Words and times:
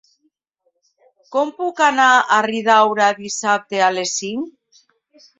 Com 1.35 1.51
puc 1.59 1.83
anar 1.87 2.07
a 2.19 2.39
Riudaura 2.45 3.09
dissabte 3.19 3.83
a 3.89 3.91
les 3.99 4.15
cinc? 4.23 4.81